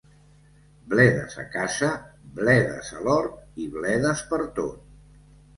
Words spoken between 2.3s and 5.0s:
bledes a l'hort i bledes per tot.